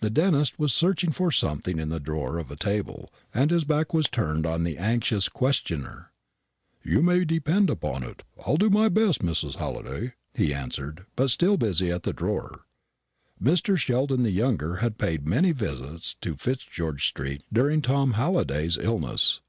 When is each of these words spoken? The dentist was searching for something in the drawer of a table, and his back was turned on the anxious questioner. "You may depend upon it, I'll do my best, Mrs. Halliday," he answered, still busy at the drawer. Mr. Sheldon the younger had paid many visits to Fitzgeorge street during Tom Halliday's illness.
The 0.00 0.10
dentist 0.10 0.58
was 0.58 0.72
searching 0.74 1.12
for 1.12 1.30
something 1.30 1.78
in 1.78 1.90
the 1.90 2.00
drawer 2.00 2.38
of 2.38 2.50
a 2.50 2.56
table, 2.56 3.08
and 3.32 3.52
his 3.52 3.62
back 3.62 3.94
was 3.94 4.08
turned 4.08 4.44
on 4.44 4.64
the 4.64 4.76
anxious 4.76 5.28
questioner. 5.28 6.10
"You 6.82 7.02
may 7.02 7.24
depend 7.24 7.70
upon 7.70 8.02
it, 8.02 8.24
I'll 8.44 8.56
do 8.56 8.68
my 8.68 8.88
best, 8.88 9.20
Mrs. 9.20 9.54
Halliday," 9.58 10.14
he 10.34 10.52
answered, 10.52 11.06
still 11.26 11.56
busy 11.56 11.92
at 11.92 12.02
the 12.02 12.12
drawer. 12.12 12.66
Mr. 13.40 13.76
Sheldon 13.78 14.24
the 14.24 14.32
younger 14.32 14.78
had 14.78 14.98
paid 14.98 15.28
many 15.28 15.52
visits 15.52 16.16
to 16.20 16.34
Fitzgeorge 16.34 17.00
street 17.06 17.44
during 17.52 17.80
Tom 17.80 18.14
Halliday's 18.14 18.76
illness. 18.76 19.40